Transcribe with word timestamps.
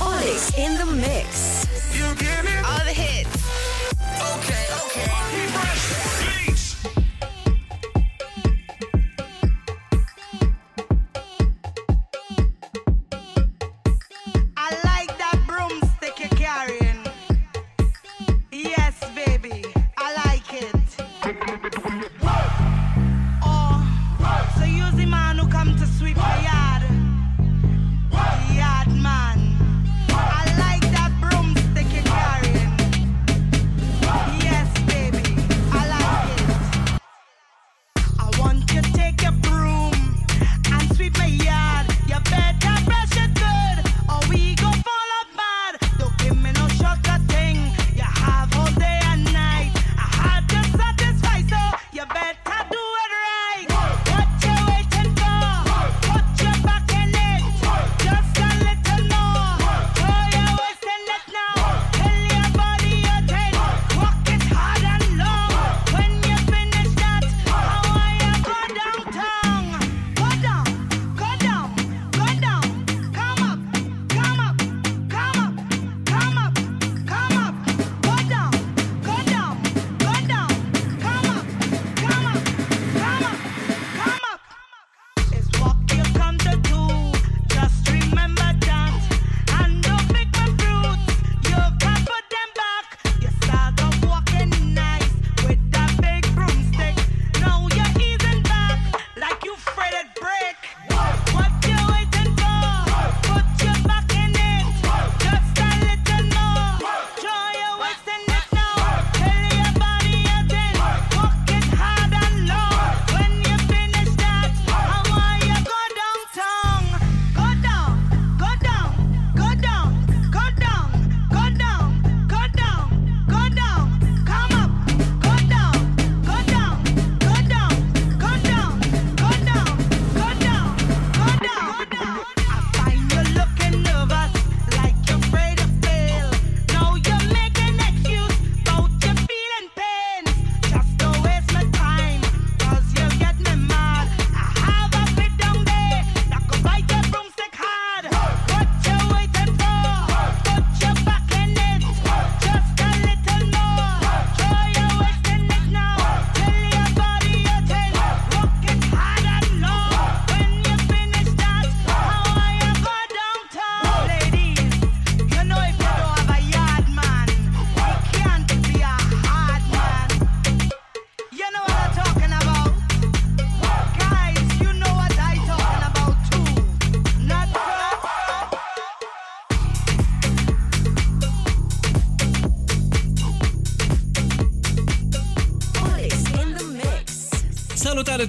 Olix 0.00 0.58
in 0.58 0.76
the 0.76 0.84
mix. 0.84 1.66
You 1.96 2.14
get 2.16 2.44
it? 2.44 2.64
All 2.66 2.84
the 2.84 2.92
hits. 2.92 3.43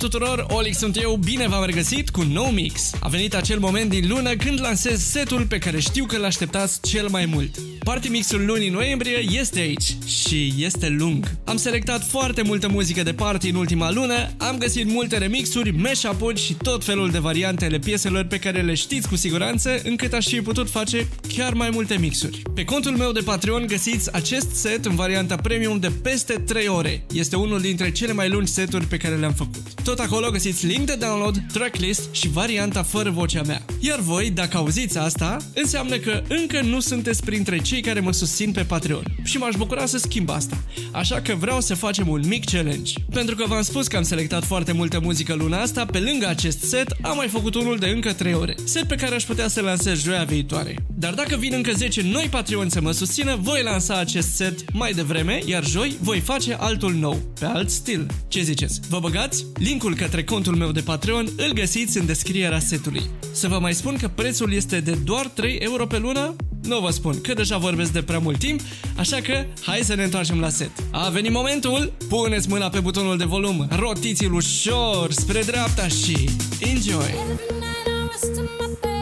Tuturor, 0.09 0.45
Olix 0.49 0.77
sunt 0.77 1.01
eu, 1.01 1.15
bine 1.15 1.47
v-am 1.47 1.65
regăsit 1.65 2.09
cu 2.09 2.21
un 2.21 2.27
nou 2.27 2.45
mix. 2.45 2.91
A 2.99 3.07
venit 3.07 3.35
acel 3.35 3.59
moment 3.59 3.89
din 3.89 4.07
lună 4.07 4.35
când 4.35 4.61
lansez 4.61 5.01
setul 5.03 5.45
pe 5.45 5.57
care 5.57 5.79
știu 5.79 6.05
că 6.05 6.17
l-așteptați 6.17 6.79
cel 6.81 7.07
mai 7.07 7.25
mult. 7.25 7.55
Party 7.83 8.07
mixul 8.07 8.45
lunii 8.45 8.69
noiembrie 8.69 9.25
este 9.31 9.59
aici 9.59 9.95
și 10.27 10.53
este 10.57 10.89
lung. 10.89 11.37
Am 11.43 11.57
selectat 11.57 12.03
foarte 12.03 12.41
multă 12.41 12.67
muzică 12.67 13.03
de 13.03 13.13
party 13.13 13.49
în 13.49 13.55
ultima 13.55 13.91
lună, 13.91 14.29
am 14.37 14.57
găsit 14.57 14.87
multe 14.87 15.17
remixuri, 15.17 15.71
mashup-uri 15.71 16.39
și 16.39 16.53
tot 16.53 16.83
felul 16.83 17.09
de 17.09 17.19
variante 17.19 17.65
ale 17.65 17.79
pieselor 17.79 18.23
pe 18.23 18.39
care 18.39 18.61
le 18.61 18.73
știți 18.73 19.07
cu 19.07 19.15
siguranță, 19.15 19.81
încât 19.83 20.13
aș 20.13 20.27
fi 20.27 20.41
putut 20.41 20.69
face 20.69 21.07
chiar 21.35 21.53
mai 21.53 21.69
multe 21.73 21.97
mixuri. 21.99 22.41
Pe 22.55 22.63
contul 22.63 22.97
meu 22.97 23.11
de 23.11 23.19
Patreon 23.19 23.65
găsiți 23.67 24.13
acest 24.13 24.55
set 24.55 24.85
în 24.85 24.95
varianta 24.95 25.35
premium 25.35 25.79
de 25.79 25.91
peste 26.01 26.33
3 26.33 26.67
ore. 26.67 27.05
Este 27.13 27.35
unul 27.35 27.61
dintre 27.61 27.91
cele 27.91 28.13
mai 28.13 28.29
lungi 28.29 28.51
seturi 28.51 28.85
pe 28.85 28.97
care 28.97 29.15
le-am 29.15 29.33
făcut. 29.33 29.81
Tot 29.83 29.99
acolo 29.99 30.29
găsiți 30.29 30.65
link 30.65 30.85
de 30.85 30.95
download, 30.95 31.43
tracklist 31.53 32.01
și 32.11 32.29
varianta 32.29 32.83
fără 32.83 33.09
vocea 33.09 33.41
mea. 33.41 33.65
Iar 33.79 33.99
voi, 33.99 34.31
dacă 34.31 34.57
auziți 34.57 34.97
asta, 34.97 35.37
înseamnă 35.53 35.95
că 35.97 36.23
încă 36.27 36.61
nu 36.61 36.79
sunteți 36.79 37.23
printre 37.23 37.57
cei 37.57 37.81
care 37.81 37.99
mă 37.99 38.11
susțin 38.11 38.51
pe 38.51 38.61
Patreon. 38.61 39.03
Și 39.23 39.37
m-aș 39.37 39.55
bucura 39.55 39.85
să 39.85 39.97
schimb 40.15 40.29
asta. 40.29 40.57
Așa 40.91 41.21
că 41.21 41.35
vreau 41.39 41.61
să 41.61 41.75
facem 41.75 42.07
un 42.07 42.21
mic 42.27 42.45
challenge. 42.45 42.93
Pentru 43.09 43.35
că 43.35 43.45
v-am 43.47 43.61
spus 43.61 43.87
că 43.87 43.97
am 43.97 44.03
selectat 44.03 44.43
foarte 44.43 44.71
multă 44.71 44.99
muzică 44.99 45.33
luna 45.33 45.61
asta, 45.61 45.85
pe 45.85 45.99
lângă 45.99 46.27
acest 46.27 46.61
set 46.61 46.95
am 47.01 47.15
mai 47.15 47.27
făcut 47.27 47.55
unul 47.55 47.77
de 47.77 47.87
încă 47.87 48.13
3 48.13 48.33
ore. 48.33 48.55
Set 48.63 48.83
pe 48.83 48.95
care 48.95 49.15
aș 49.15 49.23
putea 49.23 49.47
să 49.47 49.61
lansez 49.61 50.03
joia 50.03 50.23
viitoare. 50.23 50.75
Dar 50.97 51.13
dacă 51.13 51.35
vin 51.35 51.53
încă 51.53 51.71
10 51.71 52.01
noi 52.01 52.27
Patreon 52.29 52.69
să 52.69 52.81
mă 52.81 52.91
susțină, 52.91 53.35
voi 53.41 53.63
lansa 53.63 53.99
acest 53.99 54.35
set 54.35 54.71
mai 54.73 54.93
devreme, 54.93 55.39
iar 55.45 55.65
joi 55.65 55.97
voi 56.01 56.19
face 56.19 56.53
altul 56.59 56.93
nou, 56.93 57.21
pe 57.39 57.45
alt 57.45 57.69
stil. 57.69 58.07
Ce 58.27 58.41
ziceți? 58.41 58.79
Vă 58.89 58.99
băgați? 58.99 59.45
Linkul 59.55 59.95
către 59.95 60.23
contul 60.23 60.55
meu 60.55 60.71
de 60.71 60.81
Patreon 60.81 61.27
îl 61.37 61.53
găsiți 61.53 61.97
în 61.97 62.05
descrierea 62.05 62.59
setului. 62.59 63.01
Să 63.31 63.47
vă 63.47 63.59
mai 63.59 63.73
spun 63.73 63.97
că 63.97 64.07
prețul 64.07 64.53
este 64.53 64.79
de 64.79 64.97
doar 65.03 65.25
3 65.25 65.55
euro 65.55 65.85
pe 65.85 65.97
lună? 65.97 66.35
Nu 66.65 66.79
vă 66.79 66.89
spun, 66.89 67.21
că 67.21 67.33
deja 67.33 67.57
vorbesc 67.57 67.91
de 67.91 68.01
prea 68.01 68.19
mult 68.19 68.39
timp, 68.39 68.61
așa 68.97 69.17
că 69.21 69.45
hai 69.61 69.79
să 69.83 69.95
ne 69.95 70.03
întoarcem 70.03 70.39
la 70.39 70.49
set. 70.49 70.71
A 70.91 71.09
venit 71.09 71.31
momentul, 71.31 71.91
puneți 72.09 72.49
mâna 72.49 72.69
pe 72.69 72.79
butonul 72.79 73.17
de 73.17 73.23
volum, 73.23 73.67
rotiți-l 73.69 74.33
ușor 74.33 75.11
spre 75.11 75.41
dreapta 75.41 75.87
și 75.87 76.29
enjoy! 76.59 76.93
Every 76.93 77.53
night 77.59 77.87
I 77.87 78.07
rest 78.11 78.37
in 78.37 78.47
my 78.59 78.77
bed 78.81 78.94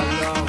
Allah. 0.00 0.39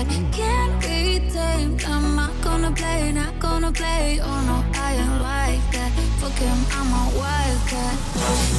but 0.00 0.32
can't 0.32 0.80
be 0.80 1.20
tamed. 1.30 1.84
I'm 1.84 2.16
not 2.16 2.32
gonna 2.40 2.72
play, 2.72 3.12
not 3.12 3.38
gonna 3.38 3.72
play. 3.72 4.20
Oh 4.22 4.40
no, 4.48 4.56
I 4.74 4.94
ain't 4.94 5.22
like 5.22 5.64
that. 5.72 5.92
Fuck 6.20 6.38
him, 6.44 6.58
I'm 6.76 6.90
a 7.00 7.04
wildcat. 7.20 7.96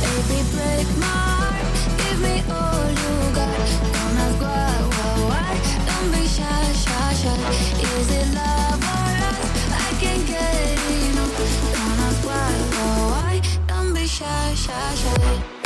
Baby, 0.02 0.40
break 0.54 0.88
my 1.00 1.22
heart, 1.38 1.66
give 2.02 2.20
me 2.26 2.36
all 2.58 2.86
you 3.02 3.16
got. 3.38 3.58
Don't 3.96 4.18
ask 4.26 4.42
why, 4.46 4.74
why, 4.96 5.14
why. 5.30 5.52
Don't 5.88 6.10
be 6.14 6.24
shy, 6.28 6.64
shy, 6.84 7.14
shy. 7.22 7.38
Is 7.90 8.10
it 8.20 8.28
love 8.38 8.84
or 8.94 9.10
lust? 9.22 9.72
I 9.86 9.90
can't 10.02 10.26
get 10.28 10.78
enough. 11.10 11.34
Don't 11.76 12.00
ask 12.08 12.22
why, 12.28 12.52
why, 12.76 12.98
why. 13.14 13.42
Don't 13.68 13.94
be 13.94 14.06
shy, 14.06 14.54
shy, 14.54 14.96
shy. 15.02 15.61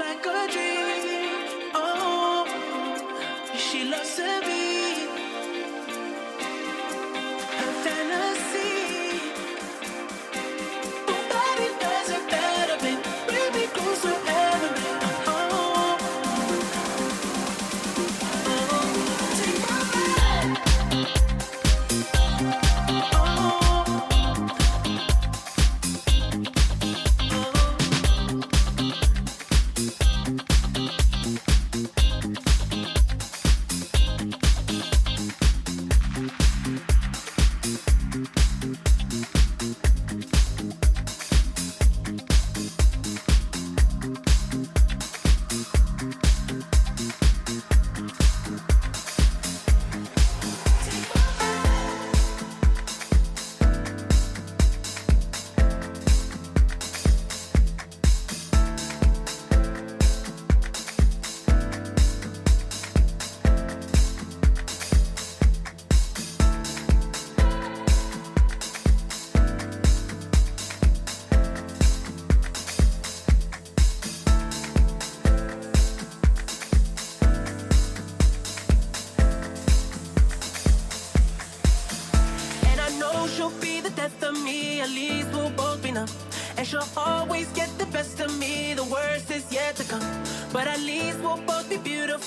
like 0.00 0.24
a 0.24 0.48
dream. 0.50 0.79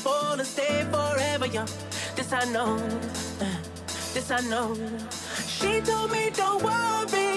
Fall 0.04 0.36
to 0.36 0.44
stay 0.44 0.86
forever 0.92 1.46
young. 1.46 1.70
This 2.18 2.34
I 2.34 2.44
know, 2.52 2.78
this 4.14 4.32
I 4.32 4.42
know. 4.50 4.76
She 5.48 5.80
told 5.80 6.12
me 6.12 6.30
don't 6.32 6.62
worry. 6.62 7.33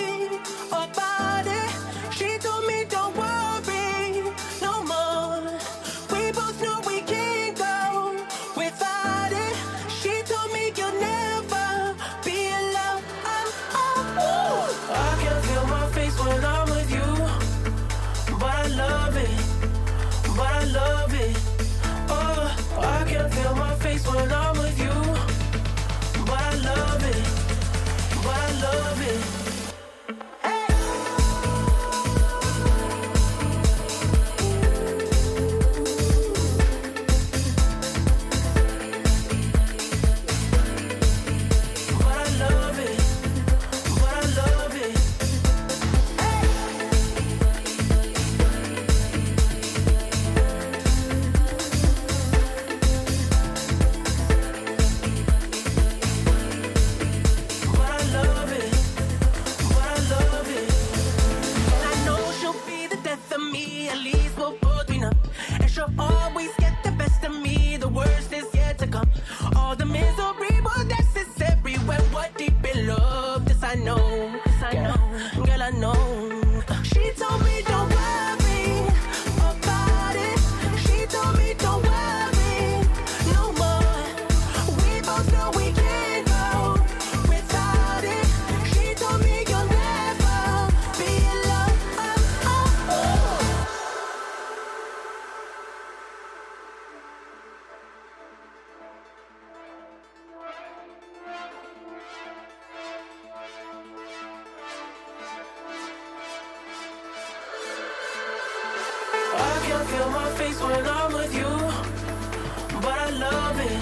but 112.87 112.99
I 113.01 113.11
love 113.11 113.59
it, 113.59 113.81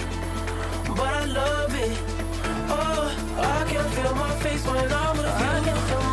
but 0.96 1.12
I 1.22 1.24
love 1.26 1.74
it. 1.74 1.94
Oh, 2.70 3.02
I 3.36 3.70
can 3.70 3.84
feel 3.90 4.14
my 4.14 4.34
face 4.36 4.64
when 4.66 4.90
I'm 4.92 5.18
with 5.18 5.90
you. 5.98 6.03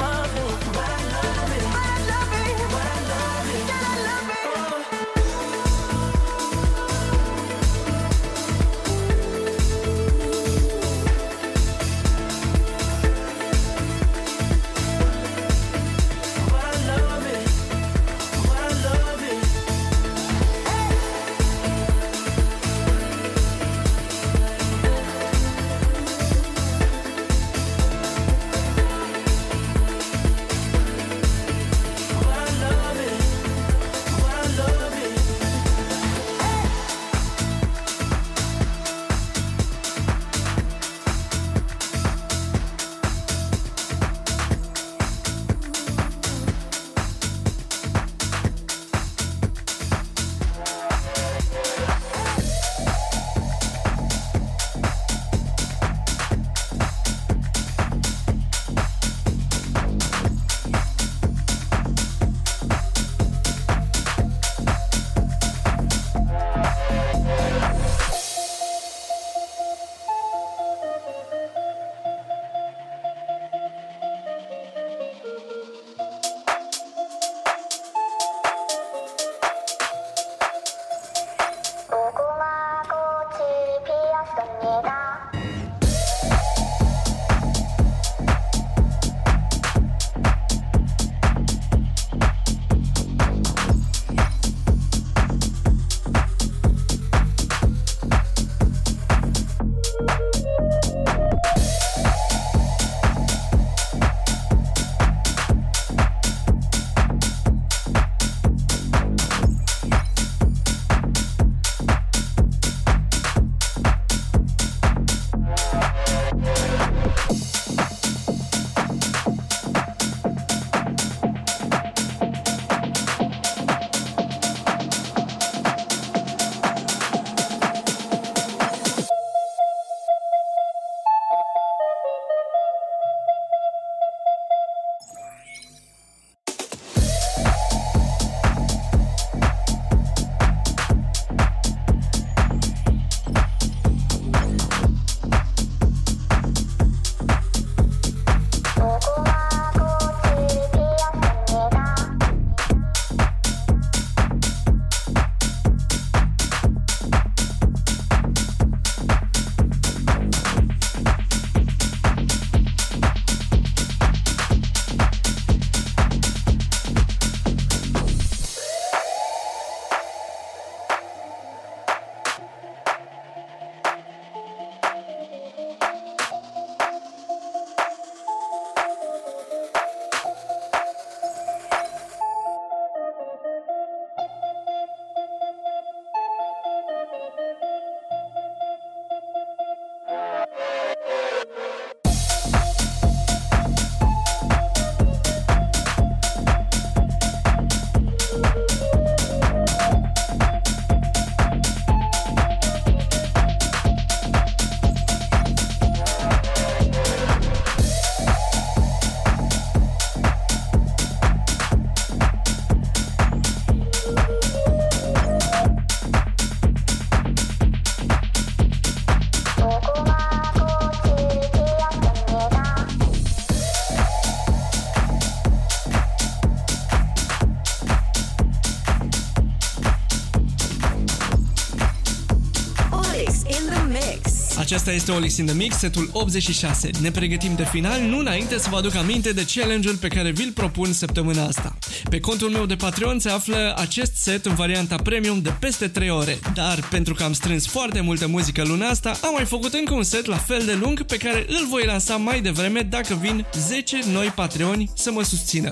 Aceasta 235.11 235.35
este 235.35 235.37
Olix 235.37 235.37
in 235.37 235.45
the 235.45 235.55
Mix, 235.55 235.77
setul 235.77 236.09
86. 236.11 236.89
Ne 237.01 237.11
pregătim 237.11 237.55
de 237.55 237.67
final, 237.71 238.01
nu 238.01 238.17
înainte 238.17 238.57
să 238.57 238.67
vă 238.69 238.77
aduc 238.77 238.95
aminte 238.95 239.31
de 239.31 239.45
challenge-ul 239.53 239.95
pe 239.95 240.07
care 240.07 240.31
vi-l 240.31 240.51
propun 240.51 240.93
săptămâna 240.93 241.45
asta. 241.45 241.77
Pe 242.09 242.19
contul 242.19 242.49
meu 242.49 242.65
de 242.65 242.75
Patreon 242.75 243.19
se 243.19 243.29
află 243.29 243.73
acest 243.77 244.15
set 244.15 244.45
în 244.45 244.55
varianta 244.55 244.95
premium 244.95 245.41
de 245.41 245.53
peste 245.59 245.87
3 245.87 246.09
ore, 246.09 246.39
dar 246.53 246.87
pentru 246.89 247.13
că 247.13 247.23
am 247.23 247.33
strâns 247.33 247.67
foarte 247.67 248.01
multă 248.01 248.27
muzică 248.27 248.63
luna 248.63 248.87
asta, 248.87 249.17
am 249.21 249.33
mai 249.33 249.45
făcut 249.45 249.73
încă 249.73 249.93
un 249.93 250.03
set 250.03 250.25
la 250.25 250.37
fel 250.37 250.65
de 250.65 250.73
lung 250.73 251.03
pe 251.03 251.17
care 251.17 251.45
îl 251.47 251.67
voi 251.69 251.85
lansa 251.85 252.15
mai 252.15 252.41
devreme 252.41 252.79
dacă 252.79 253.17
vin 253.21 253.45
10 253.67 253.99
noi 254.11 254.27
Patreoni 254.27 254.91
să 254.95 255.11
mă 255.11 255.23
susțină. 255.23 255.69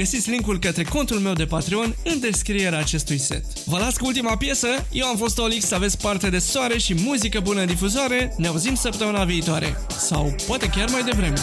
Găsiți 0.00 0.30
linkul 0.30 0.58
către 0.58 0.84
contul 0.84 1.18
meu 1.18 1.32
de 1.32 1.44
Patreon 1.44 1.96
în 2.04 2.20
descrierea 2.20 2.78
acestui 2.78 3.18
set. 3.18 3.44
Vă 3.64 3.78
las 3.78 3.96
cu 3.96 4.06
ultima 4.06 4.36
piesă, 4.36 4.66
eu 4.92 5.06
am 5.06 5.16
fost 5.16 5.38
Olix, 5.38 5.66
să 5.66 5.74
aveți 5.74 5.98
parte 5.98 6.30
de 6.30 6.38
soare 6.38 6.78
și 6.78 6.94
muzică 6.94 7.40
bună 7.40 7.60
în 7.60 7.66
difuzoare, 7.66 8.34
ne 8.36 8.46
auzim 8.46 8.74
săptămâna 8.74 9.24
viitoare. 9.24 9.76
Sau 9.98 10.34
poate 10.46 10.66
chiar 10.66 10.88
mai 10.90 11.02
devreme. 11.02 11.38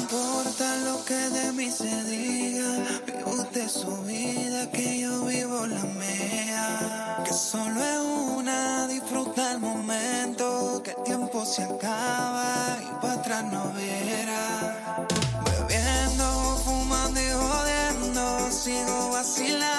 importa 0.00 0.66
lo 0.88 0.96
que 1.08 1.22
de 1.36 1.46
mí 1.56 1.68
se 1.78 1.94
diga. 2.10 2.70
Vive 3.06 3.24
usted 3.38 3.68
su 3.80 3.92
vida, 4.10 4.60
que 4.74 4.88
yo 5.02 5.12
vivo 5.32 5.60
la 5.74 5.84
mía. 6.00 6.66
Que 7.24 7.32
solo 7.50 7.78
es 7.94 8.02
una, 8.36 8.86
disfruta 8.94 9.42
el 9.54 9.58
momento. 9.70 10.46
Que 10.84 10.90
el 10.96 11.02
tiempo 11.10 11.38
se 11.54 11.62
acaba 11.72 12.50
y 12.88 12.90
para 13.00 13.14
atrás 13.18 13.42
no 13.52 13.62
viera. 13.78 14.73
See 19.34 19.52
love. 19.58 19.73